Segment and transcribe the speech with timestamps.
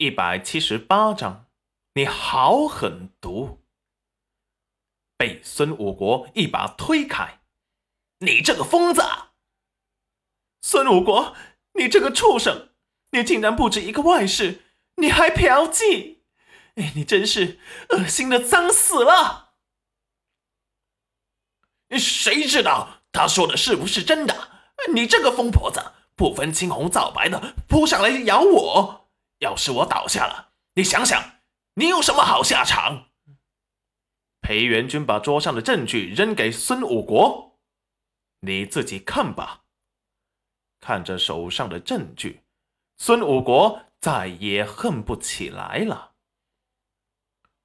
[0.00, 1.44] 一百七十八章，
[1.92, 3.60] 你好狠毒！
[5.18, 7.42] 被孙武国一把推开，
[8.20, 9.02] 你这个疯子！
[10.62, 11.36] 孙武国，
[11.74, 12.70] 你这个畜生，
[13.10, 14.62] 你竟然不止一个外室，
[14.96, 16.20] 你还嫖妓！
[16.76, 17.60] 哎，你真是
[17.90, 19.50] 恶心的脏死了！
[21.90, 24.50] 谁知道他说的是不是真的？
[24.94, 28.99] 你这个疯婆子，不分青红皂白的扑上来咬我！
[29.40, 31.40] 要是我倒下了，你想想，
[31.74, 33.08] 你有什么好下场？
[34.40, 37.58] 裴元军把桌上的证据扔给孙武国，
[38.40, 39.64] 你自己看吧。
[40.80, 42.40] 看着手上的证据，
[42.96, 46.12] 孙武国再也恨不起来了。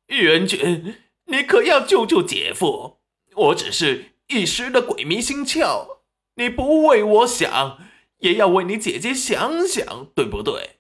[0.07, 2.99] 元军，你可要救救姐夫！
[3.35, 5.99] 我只是一时的鬼迷心窍，
[6.35, 7.79] 你不为我想，
[8.17, 10.79] 也要为你姐姐想想，对不对？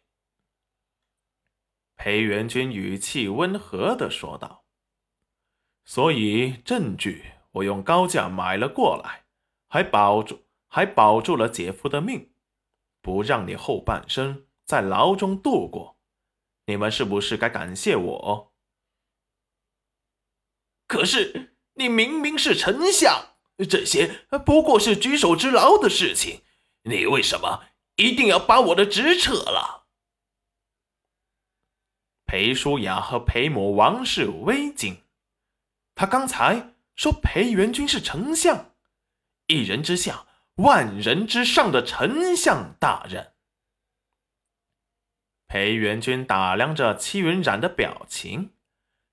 [2.05, 4.63] 裴元军语气温和的说道
[5.85, 9.25] ：“所以证据我用高价买了过来，
[9.67, 12.29] 还保住，还保住了姐夫的命，
[13.01, 15.97] 不让你后半生在牢中度过。
[16.67, 18.53] 你们是不是该感谢我？”
[20.85, 23.35] 可是你明明是丞相，
[23.67, 26.43] 这些不过是举手之劳的事情，
[26.83, 27.63] 你为什么
[27.95, 29.84] 一定要把我的职撤了？
[32.35, 35.01] 裴淑雅和裴母王氏微惊，
[35.95, 38.73] 他刚才说裴元君是丞相，
[39.47, 43.35] 一人之下，万人之上的丞相大人。
[45.47, 48.51] 裴元君打量着戚云染的表情，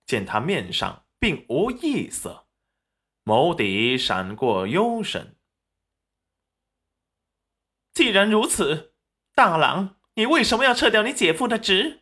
[0.04, 1.04] 见他面上。
[1.20, 2.48] 并无异色，
[3.22, 5.36] 眸底闪过幽深。
[7.94, 8.94] 既然如此，
[9.32, 12.01] 大郎，你为什么要撤掉你姐夫的职？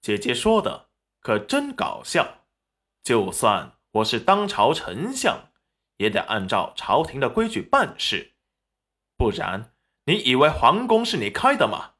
[0.00, 0.88] 姐姐说的
[1.20, 2.46] 可真搞笑。
[3.02, 5.50] 就算我是当朝丞相，
[5.96, 8.34] 也得按照朝廷的规矩办事，
[9.16, 9.74] 不然，
[10.04, 11.94] 你以为皇宫是你开的吗？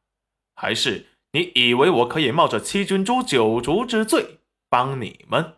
[0.55, 5.56] 还是你以为我可以冒着欺君诛九族之罪帮你们？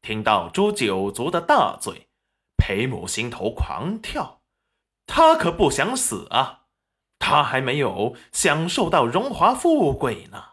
[0.00, 2.08] 听到诛九族的大罪，
[2.56, 4.42] 裴母心头狂跳。
[5.06, 6.67] 他可不想死啊！
[7.18, 10.44] 他还没有享受到荣华富贵呢。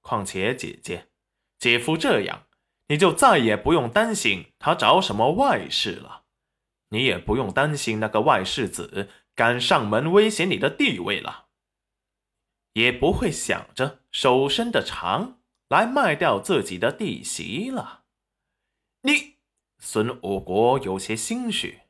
[0.00, 1.08] 况且姐姐、
[1.58, 2.46] 姐夫这样，
[2.88, 6.24] 你就再也不用担心他找什么外室了。
[6.88, 11.46] 你也不用担心那个外室子敢上门威胁你的地位了，
[12.72, 18.02] 也不会想着手伸的长来卖掉自己的弟媳了。
[19.02, 19.36] 你，
[19.78, 21.80] 孙武国有些心虚。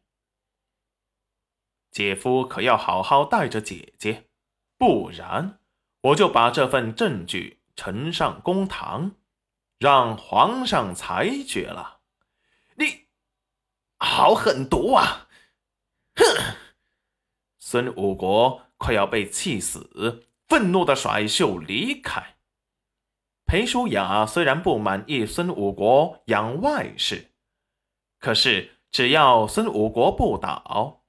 [1.90, 4.28] 姐夫可要好好带着姐姐，
[4.78, 5.58] 不然
[6.02, 9.16] 我就把这份证据呈上公堂，
[9.78, 12.00] 让皇上裁决了。
[12.76, 13.06] 你，
[13.98, 15.28] 好狠毒啊！
[16.14, 16.56] 哼！
[17.58, 22.36] 孙武国快要被气死，愤怒的甩袖离开。
[23.44, 27.32] 裴淑雅虽然不满意孙武国养外室，
[28.18, 30.99] 可是只要孙武国不倒，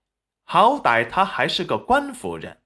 [0.51, 2.61] 好歹他还是个官夫人。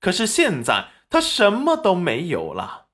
[0.00, 2.88] 可是现在他什么都没有了。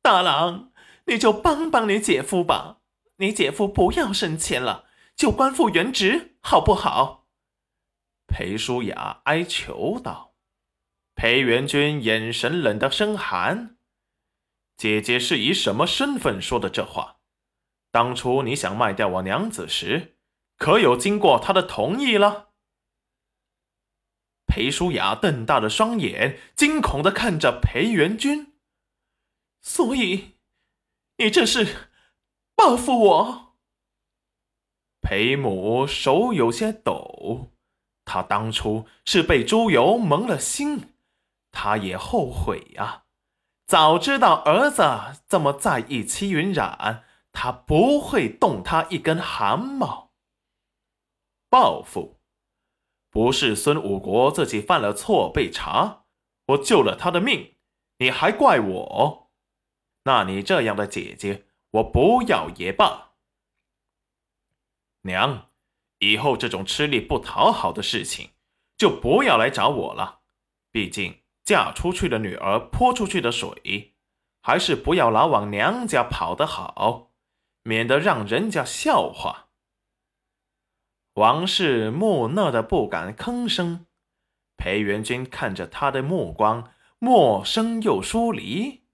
[0.00, 0.72] 大郎，
[1.04, 2.78] 你就帮帮你姐夫吧，
[3.16, 7.26] 你姐夫不要升迁了，就官复原职，好不好？
[8.26, 10.34] 裴淑雅哀求道。
[11.14, 13.76] 裴元君眼神冷得生寒。
[14.78, 17.18] 姐姐是以什么身份说的这话？
[17.90, 20.17] 当初你想卖掉我娘子时，
[20.58, 22.50] 可有经过他的同意了？
[24.46, 28.54] 裴淑雅瞪大了双眼，惊恐的看着裴元君。
[29.60, 30.34] 所以，
[31.16, 31.88] 你这是
[32.54, 33.54] 报复我？
[35.00, 37.52] 裴母手有些抖，
[38.04, 40.94] 她当初是被朱由蒙了心。
[41.50, 43.04] 他也后悔呀，
[43.66, 44.82] 早知道儿子
[45.26, 50.07] 这么在意戚云染，他不会动他一根汗毛。
[51.48, 52.20] 报复，
[53.10, 56.04] 不是孙武国自己犯了错被查，
[56.46, 57.56] 我救了他的命，
[57.98, 59.30] 你还怪我？
[60.04, 63.12] 那你这样的姐姐，我不要也罢。
[65.02, 65.50] 娘，
[65.98, 68.30] 以后这种吃力不讨好的事情，
[68.76, 70.20] 就不要来找我了，
[70.70, 71.20] 毕竟。
[71.44, 73.94] 嫁出去的女儿泼出去的水，
[74.42, 77.10] 还是不要老往娘家跑的好，
[77.62, 79.47] 免得让人家笑话。
[81.18, 83.86] 王氏木讷的不敢吭声，
[84.56, 86.70] 裴元君看着他的目光
[87.00, 88.84] 陌生又疏离。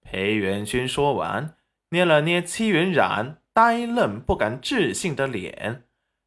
[0.00, 1.56] 裴元君说完，
[1.90, 5.84] 捏了捏戚云染呆愣不敢置信的脸，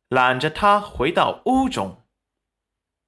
[0.09, 2.03] 揽着他回到屋中。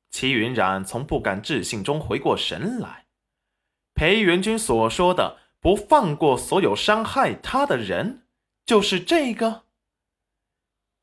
[0.09, 3.05] 齐云染从不敢置信中回过神来，
[3.93, 8.23] 裴元君所说的不放过所有伤害他的人，
[8.65, 9.66] 就是这个。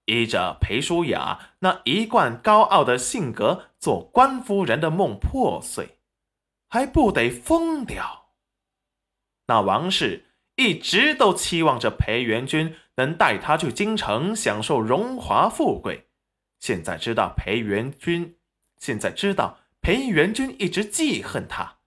[0.07, 5.99] 依着裴淑雅那一贯高傲的性格，做官夫人的梦破碎，
[6.69, 8.31] 还不得疯掉？
[9.47, 16.09] 那王氏一直都期望着裴元君能带他去京城享受荣华富贵，
[16.61, 18.37] 现在知道裴元君。
[18.79, 21.79] 现在知道裴元君一直记恨他，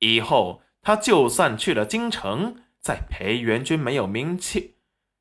[0.00, 4.77] 以后他就算去了京城，在裴元君没有名气，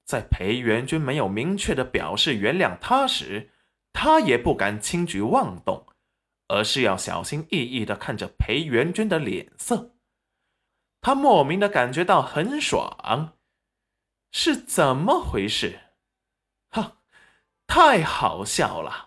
[0.07, 3.51] 在裴元君没有明确的表示原谅他时，
[3.91, 5.85] 他也不敢轻举妄动，
[6.47, 9.97] 而是要小心翼翼的看着裴元君的脸色。
[11.01, 13.37] 他莫名的感觉到很爽，
[14.31, 15.79] 是怎么回事？
[16.69, 16.99] 哈，
[17.67, 19.06] 太好笑了。